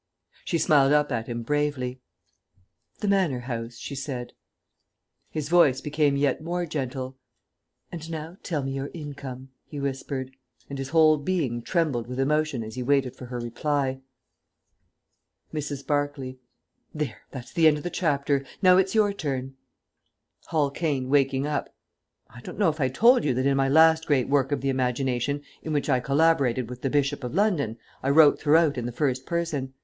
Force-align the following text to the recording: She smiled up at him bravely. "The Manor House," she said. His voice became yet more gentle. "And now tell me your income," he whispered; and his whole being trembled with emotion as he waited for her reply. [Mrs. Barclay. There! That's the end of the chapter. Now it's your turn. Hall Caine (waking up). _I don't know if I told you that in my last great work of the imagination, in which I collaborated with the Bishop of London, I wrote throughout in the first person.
She 0.45 0.57
smiled 0.57 0.93
up 0.93 1.11
at 1.11 1.27
him 1.27 1.43
bravely. 1.43 2.01
"The 3.01 3.07
Manor 3.07 3.41
House," 3.41 3.75
she 3.75 3.93
said. 3.93 4.33
His 5.29 5.47
voice 5.47 5.79
became 5.79 6.15
yet 6.15 6.41
more 6.41 6.65
gentle. 6.65 7.19
"And 7.91 8.09
now 8.09 8.37
tell 8.41 8.63
me 8.63 8.71
your 8.71 8.89
income," 8.95 9.49
he 9.63 9.79
whispered; 9.79 10.31
and 10.67 10.79
his 10.79 10.89
whole 10.89 11.19
being 11.19 11.61
trembled 11.61 12.07
with 12.07 12.19
emotion 12.19 12.63
as 12.63 12.73
he 12.73 12.81
waited 12.81 13.15
for 13.15 13.27
her 13.27 13.37
reply. 13.39 14.01
[Mrs. 15.53 15.85
Barclay. 15.85 16.39
There! 16.95 17.21
That's 17.29 17.53
the 17.53 17.67
end 17.67 17.77
of 17.77 17.83
the 17.83 17.91
chapter. 17.91 18.43
Now 18.59 18.77
it's 18.77 18.95
your 18.95 19.13
turn. 19.13 19.55
Hall 20.47 20.71
Caine 20.71 21.09
(waking 21.09 21.45
up). 21.45 21.69
_I 22.35 22.41
don't 22.41 22.57
know 22.57 22.69
if 22.69 22.81
I 22.81 22.87
told 22.87 23.23
you 23.23 23.35
that 23.35 23.45
in 23.45 23.55
my 23.55 23.69
last 23.69 24.07
great 24.07 24.27
work 24.27 24.51
of 24.51 24.61
the 24.61 24.69
imagination, 24.69 25.43
in 25.61 25.73
which 25.73 25.89
I 25.89 25.99
collaborated 25.99 26.71
with 26.71 26.81
the 26.81 26.89
Bishop 26.89 27.23
of 27.23 27.35
London, 27.35 27.77
I 28.01 28.09
wrote 28.09 28.39
throughout 28.41 28.79
in 28.79 28.87
the 28.87 28.91
first 28.91 29.27
person. 29.27 29.75